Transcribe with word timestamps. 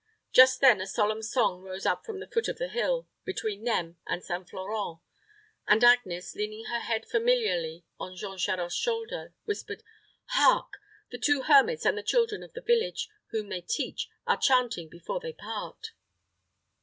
Just 0.31 0.61
then 0.61 0.81
a 0.81 0.87
solemn 0.87 1.21
song 1.21 1.61
rose 1.61 1.85
up 1.85 2.03
from 2.07 2.19
the 2.19 2.27
foot 2.27 2.47
of 2.47 2.57
the 2.57 2.69
hill, 2.69 3.07
between 3.23 3.63
them 3.65 3.99
and 4.07 4.23
St. 4.23 4.49
Florent, 4.49 4.97
and 5.67 5.83
Agnes, 5.83 6.33
leaning 6.33 6.65
her 6.65 6.79
head 6.79 7.05
familiarly 7.07 7.85
on 7.99 8.15
Jean 8.15 8.39
Charost's 8.39 8.75
shoulder, 8.81 9.35
whispered, 9.45 9.83
"Hark! 10.29 10.79
The 11.11 11.19
two 11.19 11.43
hermits 11.43 11.85
and 11.85 11.95
the 11.95 12.01
children 12.01 12.41
of 12.41 12.53
the 12.53 12.61
village, 12.61 13.09
whom 13.29 13.49
they 13.49 13.61
teach, 13.61 14.09
are 14.25 14.37
chanting 14.37 14.89
before 14.89 15.19
they 15.19 15.33
part." 15.33 15.91